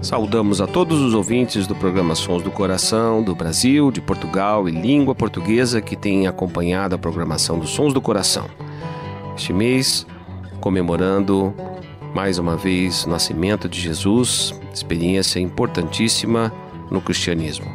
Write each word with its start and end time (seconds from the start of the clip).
Saudamos 0.00 0.60
a 0.60 0.66
todos 0.66 1.00
os 1.00 1.12
ouvintes 1.12 1.66
do 1.66 1.74
programa 1.74 2.14
Sons 2.14 2.40
do 2.40 2.52
Coração, 2.52 3.20
do 3.20 3.34
Brasil, 3.34 3.90
de 3.90 4.00
Portugal 4.00 4.68
e 4.68 4.72
língua 4.72 5.12
portuguesa 5.12 5.80
que 5.80 5.96
têm 5.96 6.28
acompanhado 6.28 6.94
a 6.94 6.98
programação 6.98 7.58
dos 7.58 7.70
Sons 7.70 7.92
do 7.92 8.00
Coração. 8.00 8.48
Este 9.36 9.52
mês, 9.52 10.06
comemorando 10.60 11.52
mais 12.14 12.38
uma 12.38 12.56
vez 12.56 13.04
o 13.04 13.10
nascimento 13.10 13.68
de 13.68 13.80
Jesus, 13.80 14.54
experiência 14.72 15.40
importantíssima 15.40 16.52
no 16.92 17.00
cristianismo. 17.00 17.66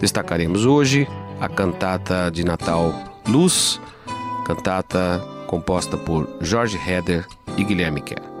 Destacaremos 0.00 0.64
hoje 0.64 1.06
a 1.38 1.48
cantata 1.48 2.30
de 2.30 2.42
Natal 2.42 2.94
Luz, 3.28 3.78
cantata 4.46 5.22
composta 5.46 5.98
por 5.98 6.26
Jorge 6.40 6.78
Heder 6.78 7.26
e 7.58 7.62
Guilherme 7.62 8.00
Kerr. 8.00 8.35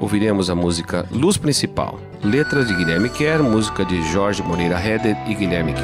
Ouviremos 0.00 0.50
a 0.50 0.54
música 0.54 1.06
Luz 1.12 1.36
Principal, 1.36 2.00
letra 2.24 2.64
de 2.64 2.74
Guilherme 2.74 3.10
Kerr, 3.10 3.42
música 3.42 3.84
de 3.84 4.00
Jorge 4.12 4.42
Moreira 4.42 4.80
Heder 4.80 5.16
e 5.28 5.34
Guilherme 5.34 5.74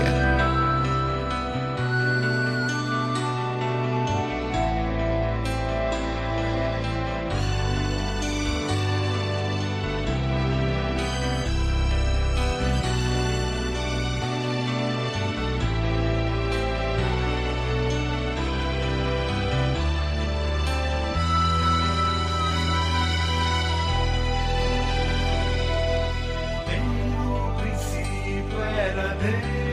Kerr. 28.87 29.66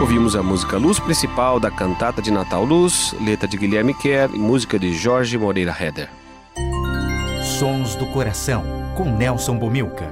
Ouvimos 0.00 0.36
a 0.36 0.44
música 0.44 0.76
Luz 0.76 1.00
Principal 1.00 1.58
da 1.58 1.72
cantata 1.72 2.22
de 2.22 2.30
Natal 2.30 2.64
Luz, 2.64 3.12
letra 3.20 3.48
de 3.48 3.56
Guilherme 3.56 3.92
Kerr 3.92 4.32
e 4.32 4.38
música 4.38 4.78
de 4.78 4.92
Jorge 4.94 5.36
Moreira 5.36 5.76
Heder. 5.76 6.08
Sons 7.58 7.96
do 7.96 8.06
Coração, 8.06 8.62
com 8.96 9.04
Nelson 9.16 9.58
Bomilca. 9.58 10.08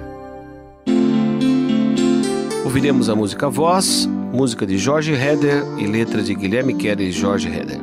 Ouviremos 2.64 3.08
a 3.08 3.14
música 3.14 3.48
Voz, 3.48 4.06
música 4.32 4.66
de 4.66 4.76
Jorge 4.76 5.12
Heder 5.12 5.64
e 5.78 5.86
letra 5.86 6.20
de 6.20 6.34
Guilherme 6.34 6.74
Kerr 6.74 7.00
e 7.00 7.12
Jorge 7.12 7.48
Heder. 7.48 7.80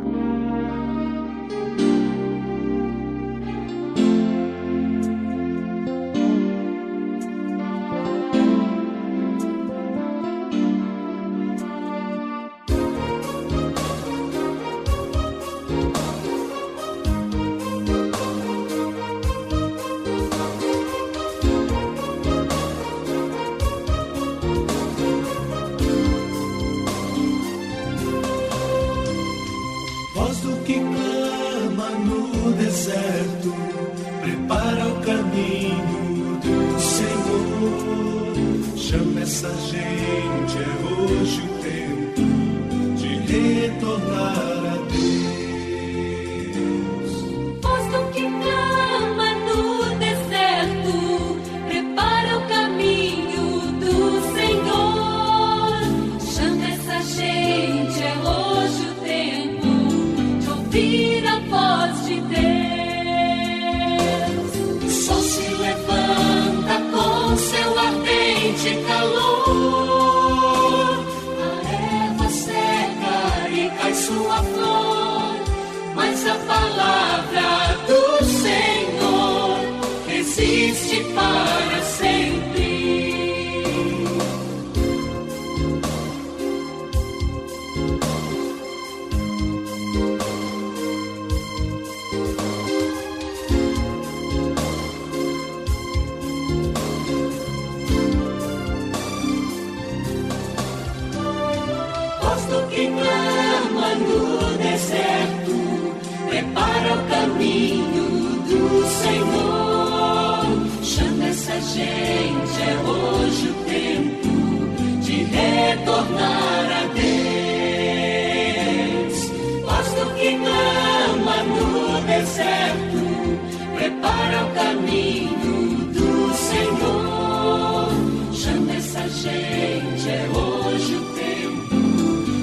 Para 124.04 124.46
o 124.46 124.50
caminho 124.54 125.92
do 125.94 126.34
Senhor. 126.34 127.90
Chama 128.34 128.74
essa 128.74 129.08
gente, 129.10 130.10
é 130.10 130.28
hoje 130.30 130.96
o 130.96 131.02
tempo 131.16 131.76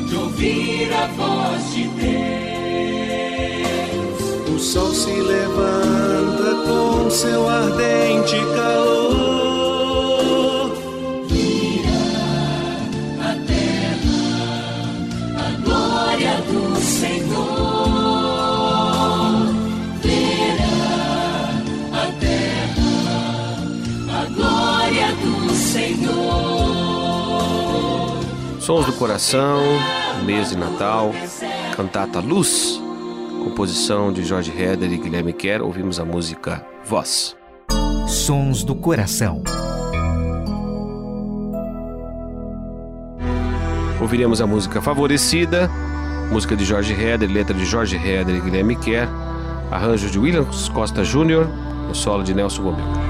de 0.09 0.17
ouvir 0.17 0.93
a 0.93 1.07
voz 1.09 1.75
de 1.75 1.85
Deus. 1.89 2.21
O 4.49 4.59
sol 4.59 4.93
se 4.95 5.13
levanta 5.13 6.55
com 6.67 7.11
seu 7.11 7.49
ardente 7.49 8.37
calor. 8.57 9.40
Sons 28.71 28.87
do 28.87 28.93
Coração, 28.93 29.61
mês 30.25 30.51
de 30.51 30.57
Natal, 30.57 31.11
cantata 31.75 32.21
Luz, 32.21 32.81
composição 33.43 34.13
de 34.13 34.23
Jorge 34.23 34.53
Heder 34.57 34.93
e 34.93 34.97
Guilherme 34.97 35.33
Kerr, 35.33 35.61
ouvimos 35.61 35.99
a 35.99 36.05
música 36.05 36.65
Voz. 36.85 37.37
Sons 38.07 38.63
do 38.63 38.77
Coração. 38.77 39.43
Ouviremos 44.01 44.41
a 44.41 44.47
música 44.47 44.81
Favorecida, 44.81 45.69
música 46.31 46.55
de 46.55 46.65
Jorge 46.65 46.93
Heder, 46.95 47.29
letra 47.29 47.53
de 47.53 47.65
Jorge 47.65 47.97
Heder 47.97 48.37
e 48.37 48.41
Guilherme 48.41 48.77
Kerr, 48.77 49.09
arranjo 49.69 50.09
de 50.09 50.17
Williams 50.17 50.69
Costa 50.69 51.03
Jr., 51.03 51.45
no 51.89 51.95
solo 51.97 52.23
de 52.23 52.33
Nelson 52.33 52.63
Gomel. 52.63 53.10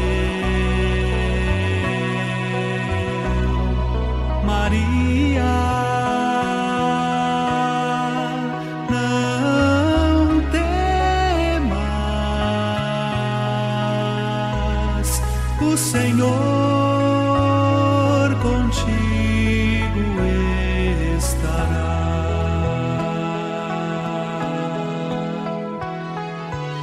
Senhor 15.91 16.27
contigo 18.41 20.01
estará. 21.17 21.94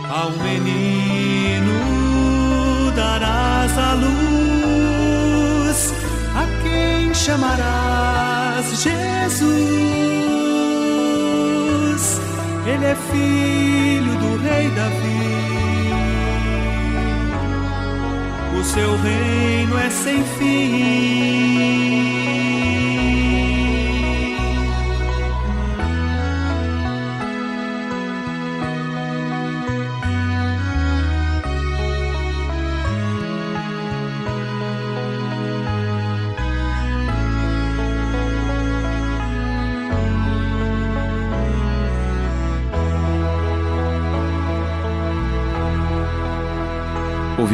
Ao 0.08 0.30
menino 0.30 1.76
darás 2.96 3.76
a 3.76 3.92
luz, 3.92 5.92
a 6.34 6.46
quem 6.62 7.12
chamarás 7.12 8.82
Jesus. 8.82 9.44
Ele 12.66 12.86
é 12.86 12.96
filho 13.10 14.18
do 14.18 14.38
rei 14.42 14.70
Davi. 14.70 15.63
Seu 18.64 18.96
reino 18.96 19.78
é 19.78 19.90
sem 19.90 20.24
fim. 20.38 22.13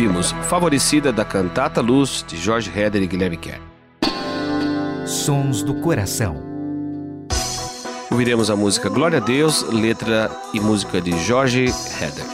Ouvimos 0.01 0.33
Favorecida 0.49 1.13
da 1.13 1.27
cantata 1.27 1.83
Luz 1.83 2.25
de 2.27 2.35
Jorge 2.39 2.73
Heder 2.75 3.03
e 3.03 3.07
Guilherme 3.07 3.37
Kerr. 3.37 3.61
Sons 5.07 5.63
do 5.63 5.75
Coração. 5.75 6.43
Ouviremos 8.11 8.49
a 8.49 8.57
música 8.57 8.89
Glória 8.89 9.19
a 9.19 9.21
Deus, 9.21 9.63
letra 9.65 10.31
e 10.55 10.59
música 10.59 11.03
de 11.03 11.13
Jorge 11.23 11.67
Heder. 11.67 12.25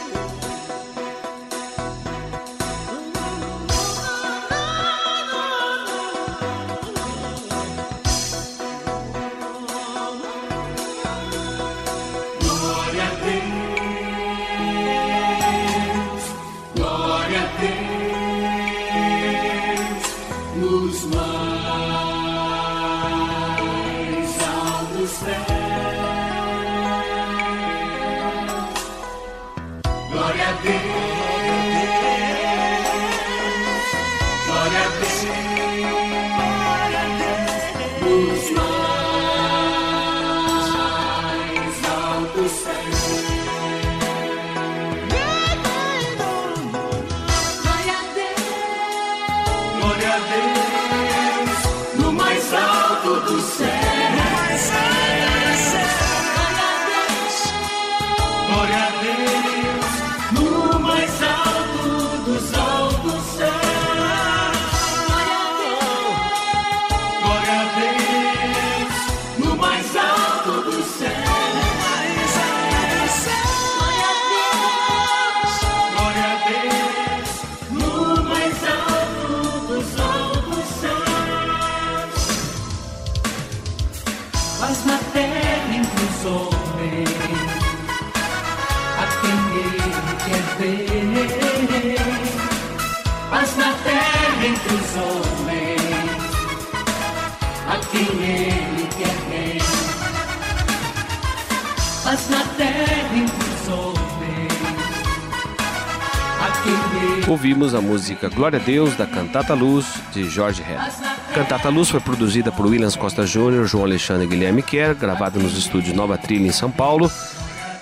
Ouvimos 107.27 107.75
a 107.75 107.81
música 107.81 108.29
Glória 108.29 108.57
a 108.57 108.61
Deus 108.63 108.95
da 108.95 109.05
Cantata 109.05 109.53
Luz 109.53 109.85
de 110.13 110.23
Jorge 110.23 110.63
Head. 110.63 110.89
Cantata 111.33 111.67
Luz 111.67 111.89
foi 111.89 111.99
produzida 111.99 112.49
por 112.49 112.65
Williams 112.65 112.95
Costa 112.95 113.25
Júnior, 113.25 113.67
João 113.67 113.83
Alexandre 113.83 114.25
e 114.25 114.29
Guilherme 114.29 114.63
Kerr, 114.63 114.95
gravada 114.95 115.37
nos 115.37 115.57
estúdios 115.57 115.93
Nova 115.93 116.17
Trilha 116.17 116.47
em 116.47 116.51
São 116.53 116.71
Paulo. 116.71 117.11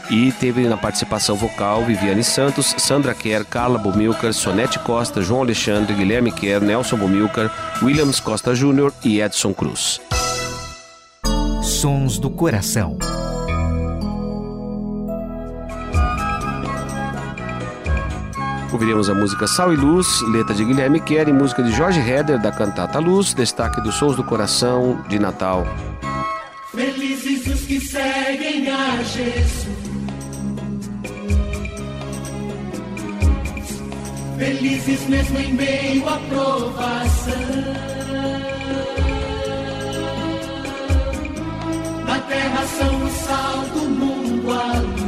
E 0.09 0.31
teve 0.31 0.67
na 0.67 0.75
participação 0.75 1.35
vocal 1.35 1.85
Viviane 1.85 2.23
Santos, 2.23 2.73
Sandra 2.79 3.13
Kerr, 3.13 3.45
Carla 3.45 3.77
Bumilcar, 3.77 4.33
Sonete 4.33 4.79
Costa, 4.79 5.21
João 5.21 5.41
Alexandre, 5.41 5.93
Guilherme 5.93 6.31
Kerr, 6.31 6.63
Nelson 6.63 6.97
Bumilcar, 6.97 7.51
Williams 7.83 8.19
Costa 8.19 8.55
Júnior 8.55 8.91
e 9.03 9.21
Edson 9.21 9.53
Cruz. 9.53 10.01
Sons 11.61 12.17
do 12.17 12.31
Coração. 12.31 12.97
Ouviremos 18.75 19.09
a 19.09 19.13
música 19.13 19.47
Sal 19.47 19.71
e 19.71 19.77
Luz, 19.77 20.21
letra 20.33 20.53
de 20.53 20.65
Guilherme 20.65 20.99
Kerr 20.99 21.29
e 21.29 21.31
música 21.31 21.63
de 21.63 21.71
Jorge 21.71 22.01
Heder 22.01 22.37
da 22.37 22.51
cantata 22.51 22.99
Luz, 22.99 23.33
destaque 23.33 23.79
dos 23.79 23.95
Sons 23.95 24.17
do 24.17 24.23
Coração 24.25 25.01
de 25.07 25.17
Natal. 25.17 25.65
Felizes 26.73 27.47
os 27.47 27.61
que 27.61 27.79
seguem 27.79 28.69
a 28.69 29.01
Jesus. 29.01 29.77
Felizes 34.37 35.07
mesmo 35.07 35.39
em 35.39 35.53
meio 35.53 36.09
à 36.09 36.17
provação. 36.27 37.33
Na 42.05 42.19
terra 42.19 42.65
são 42.77 43.05
o 43.05 43.09
sal 43.09 43.61
do 43.73 43.89
mundo 43.89 44.51
a 44.51 44.79
luz. 44.79 45.04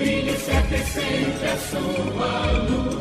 Brilhe 0.00 0.34
sempre, 0.38 0.78
sempre 0.78 1.46
a 1.46 1.56
sua 1.68 2.32
luz. 2.68 2.96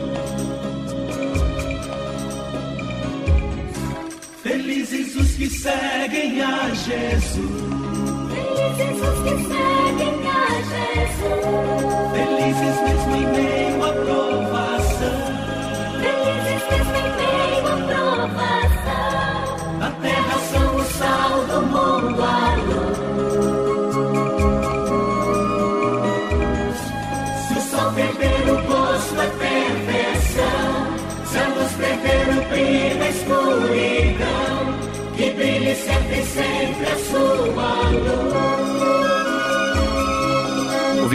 Felizes 4.44 5.16
os 5.16 5.32
que 5.38 5.50
seguem 5.50 6.42
a 6.42 6.70
Jesus. 6.72 7.30
Felizes 8.34 9.00
os 9.08 9.18
que 9.24 9.36
seguem 9.48 10.16
a 10.28 10.44
Jesus. 10.72 11.48
Felizes 12.12 12.78
mesmo 12.84 13.16
em 13.16 13.28
meio 13.32 13.80
à 13.82 13.94
provação. 13.94 15.20
Felizes 16.02 16.64
mesmo 16.70 16.96
em 17.00 17.10
meio 17.16 17.64
à 17.66 17.76
provação. 17.88 19.40
Na 19.80 19.90
terra 20.02 20.38
são 20.52 20.76
o 20.76 20.84
sal 20.84 21.46
do 21.46 21.60
mundo, 21.66 22.22
a 22.22 22.56
luz. 22.56 22.79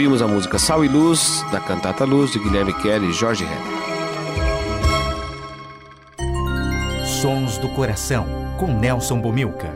Ouvimos 0.05 0.21
a 0.21 0.27
música 0.27 0.59
Sal 0.59 0.85
e 0.85 0.87
Luz 0.87 1.43
da 1.51 1.59
cantata 1.59 2.05
Luz 2.05 2.31
de 2.31 2.37
Guilherme 2.37 2.71
Kerr 2.73 3.03
e 3.03 3.11
Jorge 3.11 3.43
Heder. 3.43 3.57
Sons 7.07 7.57
do 7.57 7.67
Coração, 7.69 8.27
com 8.59 8.67
Nelson 8.67 9.19
Bomilca. 9.19 9.73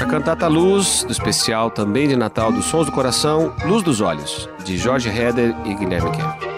A 0.00 0.06
cantata 0.06 0.48
Luz, 0.48 1.04
do 1.04 1.12
especial 1.12 1.70
também 1.70 2.08
de 2.08 2.16
Natal 2.16 2.50
dos 2.50 2.64
Sons 2.64 2.86
do 2.86 2.92
Coração, 2.92 3.54
Luz 3.66 3.82
dos 3.82 4.00
Olhos, 4.00 4.48
de 4.64 4.78
Jorge 4.78 5.10
Heder 5.10 5.54
e 5.66 5.74
Guilherme 5.74 6.10
Kerr. 6.12 6.49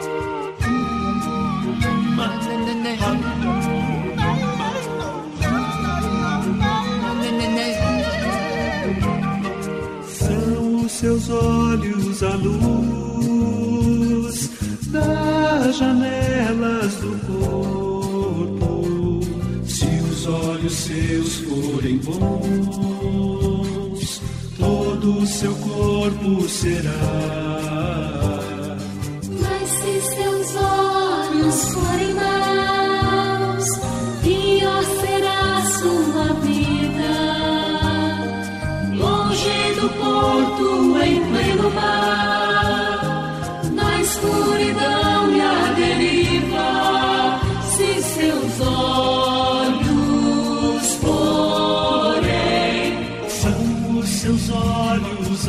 Olhos 12.13 12.23
a 12.23 12.35
luz 12.37 13.71
das 14.89 15.77
janelas 15.79 16.95
do 16.97 17.19
corpo. 17.27 19.21
Se 19.65 19.87
os 20.11 20.27
olhos 20.27 20.73
seus 20.75 21.37
forem 21.37 21.97
bons, 21.99 22.21
todo 24.59 25.19
o 25.21 25.27
seu 25.27 25.55
corpo 25.55 26.47
será. 26.49 26.93
Mas 29.41 29.69
se 29.71 30.01
seus 30.15 30.55
olhos 30.57 31.73
forem 31.73 32.15
maus, 32.15 33.65
pior 34.23 34.85
será 35.01 35.65
sua 35.79 36.35
vida. 36.43 37.15
Longe 38.95 39.75
do 39.81 39.89
porto, 39.89 41.03
em 41.03 41.21
pleno 41.25 41.71
mar, 41.71 42.02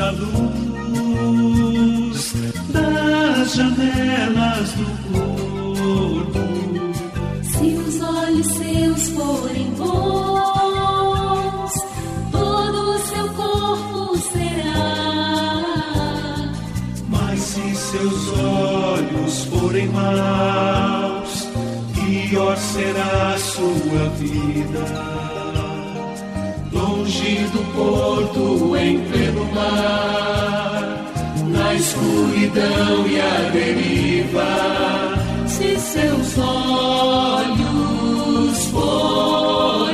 a 0.03 0.11
luz 0.11 1.93
das 2.69 3.55
janelas 3.55 4.73
do 4.73 4.85
corpo. 5.13 6.43
Se 7.43 7.67
os 7.75 8.01
olhos 8.01 8.47
seus 8.47 9.09
forem 9.09 9.69
bons, 9.77 11.73
todo 12.31 12.95
o 12.95 12.99
seu 12.99 13.27
corpo 13.29 14.17
será. 14.17 14.83
Mas 17.07 17.39
se 17.39 17.75
seus 17.75 18.27
olhos 18.39 19.45
forem 19.45 19.87
maus, 19.87 21.47
pior 21.93 22.57
será 22.57 23.33
a 23.35 23.37
sua 23.37 24.09
vida. 24.19 25.22
Longe 27.03 27.47
do 27.51 27.59
porto, 27.73 28.75
em 28.77 28.99
pleno 29.05 29.45
mar, 29.53 31.03
na 31.49 31.73
escuridão 31.73 33.05
e 33.07 33.19
a 33.19 33.49
deriva, 33.51 34.45
se 35.45 35.77
seus 35.77 36.37
olhos 36.37 37.57
forem. 38.67 39.93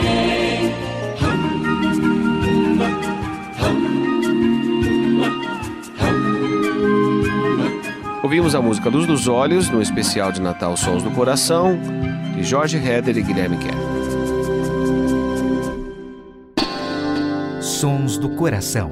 Ouvimos 8.21 8.53
a 8.53 8.61
música 8.61 8.89
Luz 8.89 9.07
dos 9.07 9.27
Olhos, 9.27 9.67
no 9.69 9.81
especial 9.81 10.31
de 10.31 10.39
Natal 10.39 10.77
Sons 10.77 11.01
do 11.01 11.09
Coração, 11.09 11.75
de 12.35 12.43
Jorge 12.43 12.77
Heder 12.77 13.17
e 13.17 13.23
Guilherme 13.23 13.57
Kerr. 13.57 13.98
Sons 17.79 18.17
do 18.17 18.27
Coração. 18.31 18.91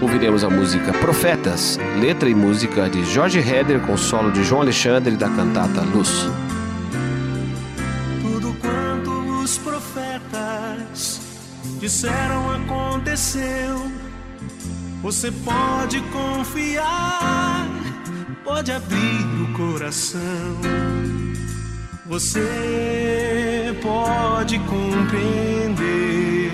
Ouviremos 0.00 0.42
a 0.42 0.50
música 0.50 0.92
Profetas, 0.94 1.78
letra 2.00 2.28
e 2.28 2.34
música 2.34 2.90
de 2.90 3.04
Jorge 3.04 3.38
Heder 3.38 3.80
com 3.86 3.96
solo 3.96 4.32
de 4.32 4.42
João 4.42 4.62
Alexandre 4.62 5.16
da 5.16 5.28
cantata 5.28 5.80
Luz. 5.82 6.26
Tudo 8.20 8.52
quanto 8.54 9.12
os 9.44 9.58
profetas 9.58 11.20
disseram 11.78 12.50
aconteceu. 12.50 13.88
Você 15.02 15.30
pode 15.30 16.00
confiar, 16.10 17.68
pode 18.42 18.72
abrir 18.72 19.24
o 19.40 19.52
coração. 19.56 20.20
Você 22.12 23.74
pode 23.80 24.58
compreender 24.58 26.52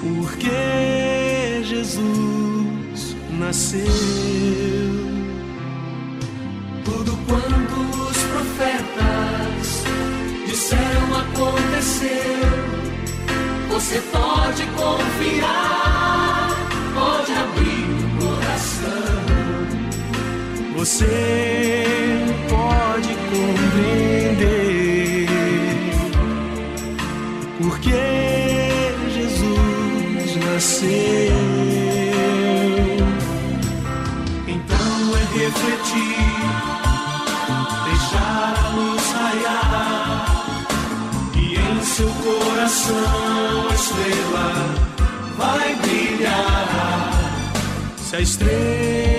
por 0.00 0.38
que 0.38 1.62
Jesus 1.62 3.14
nasceu. 3.32 3.84
Tudo 6.82 7.14
quanto 7.28 7.78
os 8.08 8.16
profetas 8.22 9.84
disseram 10.46 11.14
aconteceu. 11.18 12.08
Você 13.68 14.00
pode 14.12 14.64
confiar, 14.68 16.56
pode 16.94 17.32
abrir 17.32 17.84
o 18.00 18.08
coração. 18.18 19.20
Você 20.74 21.04
pode 22.48 22.75
compreender 23.02 24.86
porque 27.60 27.90
Jesus 29.14 30.36
nasceu. 30.44 31.36
Então 34.48 35.16
é 35.16 35.24
refletir, 35.38 36.16
deixar 37.84 38.54
a 38.64 38.68
luz 38.70 39.04
raiar 39.12 40.26
e 41.34 41.56
em 41.56 41.84
seu 41.84 42.08
coração 42.08 43.68
a 43.70 43.74
estrela 43.74 44.48
vai 45.36 45.74
brilhar. 45.76 47.12
Se 47.98 48.16
a 48.16 48.20
estrela 48.20 49.15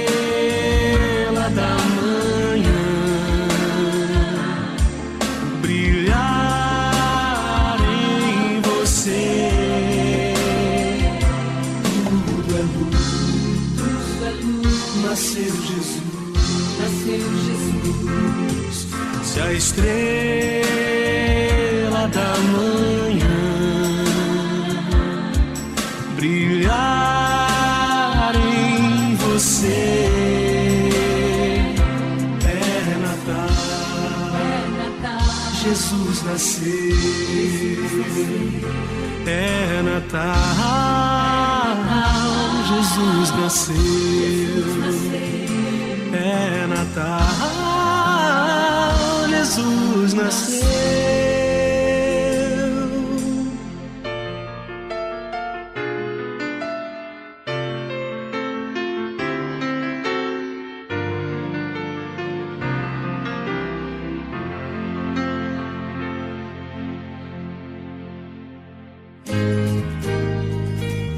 estrela 19.58 20.64
da 22.08 22.38
manhã 22.54 23.42
brilhar 26.16 26.76
em 28.36 29.16
você. 29.16 30.10
É 32.46 32.98
Natal, 33.02 33.50
Jesus 35.64 36.18
nasceu. 36.24 36.96
É 39.26 39.82
Natal, 39.84 40.36
Jesus 42.70 43.28
nasceu. 43.40 43.76
É 46.14 46.68
Natal, 46.68 47.67
Jesus 49.48 50.14
nasceu. 50.14 50.68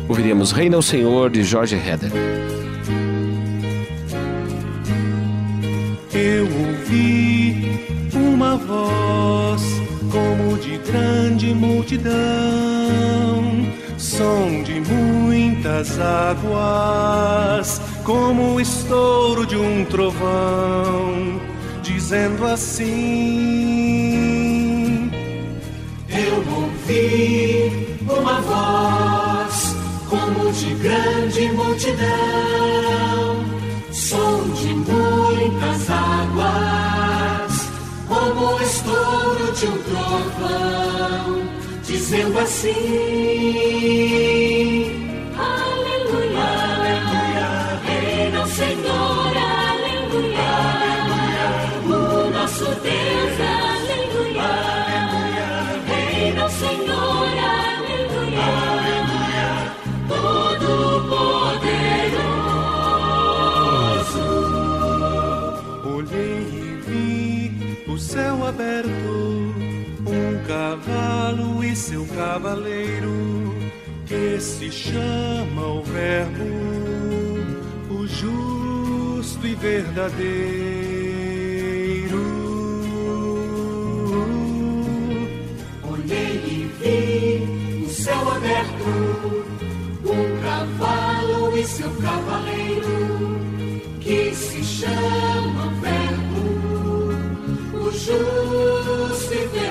Ouviremos 0.07 0.51
Reina 0.51 0.77
o 0.77 0.83
Senhor 0.83 1.31
de 1.31 1.43
Jorge 1.43 1.75
Heder. 1.75 2.11
Uma 8.49 8.57
voz 8.57 9.61
como 10.11 10.57
de 10.57 10.79
grande 10.79 11.53
multidão, 11.53 12.15
som 13.97 14.63
de 14.63 14.81
muitas 14.81 15.99
águas, 15.99 17.79
como 18.03 18.55
o 18.55 18.61
estouro 18.61 19.45
de 19.45 19.55
um 19.55 19.85
trovão, 19.85 21.39
dizendo 21.83 22.43
assim: 22.47 22.81
Eu 26.09 26.37
ouvi 26.55 27.87
uma 28.01 28.41
voz 28.41 29.75
como 30.09 30.51
de 30.53 30.73
grande 30.73 31.51
multidão, 31.51 32.07
dizendo 42.09 42.39
assim: 42.39 42.73
Aleluia, 45.37 46.47
aleluia, 46.75 47.49
reina 47.85 48.39
o 48.43 48.47
Senhor, 48.47 49.33
aleluia, 49.37 50.51
o 51.85 51.87
nosso 52.31 52.65
Deus, 52.65 53.35
aleluia, 53.39 54.47
aleluia, 54.87 55.49
reina 55.87 56.41
o 56.45 56.49
Senhor, 56.49 57.27
aleluia, 58.17 58.49
todo 60.07 60.69
poderoso. 61.09 62.29
Olhei 65.95 66.41
e 66.51 66.65
vi 66.87 67.85
o 67.87 67.97
céu 67.97 68.35
aberto, 68.47 69.08
cavalo 70.49 71.63
e 71.63 71.75
seu 71.75 72.03
cavaleiro, 72.07 73.55
que 74.07 74.39
se 74.39 74.71
chama 74.71 75.63
o 75.63 75.83
Verbo, 75.83 76.43
o 77.91 78.07
justo 78.07 79.45
e 79.45 79.53
verdadeiro. 79.53 80.17
Olhei 85.83 86.41
e 86.47 86.71
vi 86.79 87.85
o 87.85 87.89
céu 87.91 88.31
aberto, 88.31 89.45
um 90.03 90.41
cavalo 90.41 91.55
e 91.55 91.63
seu 91.63 91.91
cavaleiro, 91.91 93.39
que 94.01 94.33
se 94.33 94.63
chama 94.63 95.71
Verbo, 95.79 96.41
o 97.85 97.91
justo 97.91 99.31
e 99.31 99.45
verdadeiro. 99.45 99.68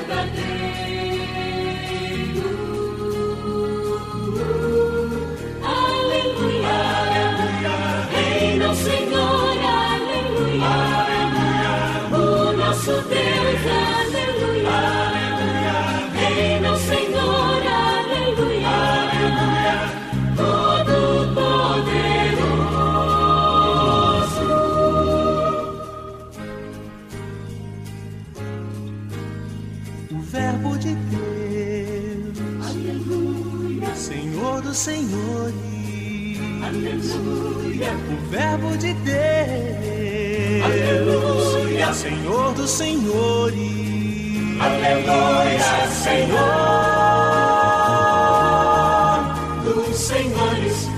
O 37.91 38.31
Verbo 38.31 38.77
de 38.77 38.93
Deus, 38.95 39.19
Aleluia. 40.65 41.93
Senhor 41.95 42.53
dos 42.55 42.71
Senhores. 42.71 43.59
aleluia, 44.61 45.89
Senhor 45.91 46.69
dos 49.65 49.97
senhores. 49.97 50.89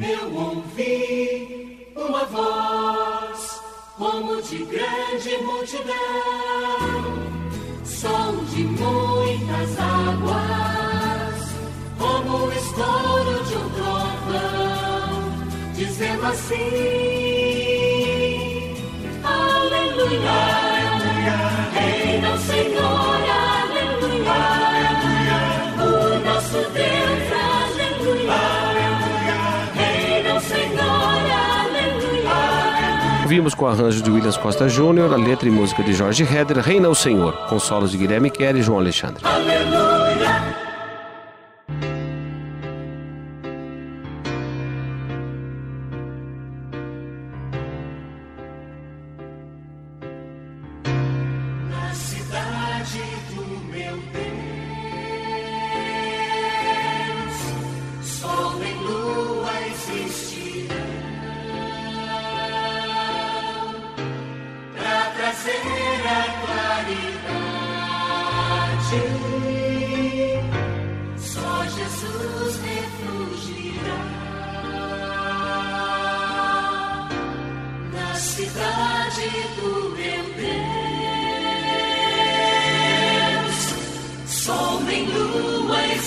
Eu 0.00 0.34
ouvi 0.34 1.88
uma 1.96 2.24
voz 2.26 3.60
como 3.96 4.42
de 4.42 4.58
grande 4.64 5.38
multidão, 5.42 5.94
muitas 9.56 9.78
águas, 9.78 11.40
como 11.98 12.46
o 12.46 12.52
estouro 12.52 13.44
de 13.44 13.54
um 13.56 13.68
trovão, 13.70 15.32
dizendo 15.74 16.26
assim: 16.26 16.56
Aleluia, 19.24 20.30
aleluia, 20.30 21.36
reina 21.74 22.34
o 22.34 22.38
Senhor, 22.38 23.45
Ouvimos 33.26 33.56
com 33.56 33.66
arranjo 33.66 34.00
de 34.04 34.08
Williams 34.08 34.36
Costa 34.36 34.68
Júnior, 34.68 35.12
a 35.12 35.16
letra 35.16 35.48
e 35.48 35.50
música 35.50 35.82
de 35.82 35.92
Jorge 35.92 36.22
Heder, 36.22 36.58
Reina 36.58 36.88
o 36.88 36.94
Senhor, 36.94 37.32
com 37.48 37.58
solos 37.58 37.90
de 37.90 37.98
Guilherme 37.98 38.30
Kerr 38.30 38.56
e 38.56 38.62
João 38.62 38.78
Alexandre. 38.78 39.20
Aleluia! 39.26 40.54
cidade 51.94 53.25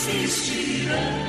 existirão. 0.10 1.28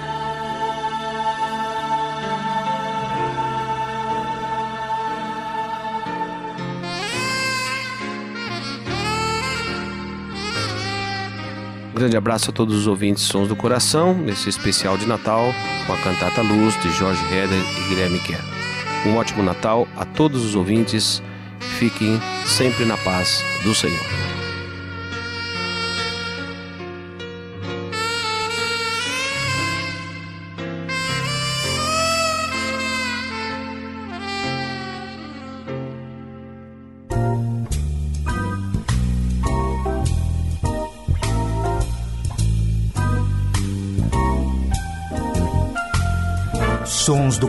grande 12.01 12.17
abraço 12.17 12.49
a 12.49 12.53
todos 12.53 12.75
os 12.75 12.87
ouvintes 12.87 13.21
Sons 13.21 13.47
do 13.47 13.55
Coração, 13.55 14.15
nesse 14.15 14.49
especial 14.49 14.97
de 14.97 15.05
Natal, 15.05 15.53
com 15.85 15.93
a 15.93 15.97
cantata 15.97 16.41
Luz 16.41 16.75
de 16.81 16.89
Jorge 16.93 17.23
Heder 17.31 17.59
e 17.59 17.89
Guilherme 17.89 18.17
Kerr. 18.17 18.41
Um 19.05 19.17
ótimo 19.17 19.43
Natal 19.43 19.87
a 19.95 20.03
todos 20.03 20.43
os 20.43 20.55
ouvintes. 20.55 21.21
Fiquem 21.77 22.19
sempre 22.43 22.85
na 22.85 22.97
paz 22.97 23.45
do 23.63 23.75
Senhor. 23.75 24.40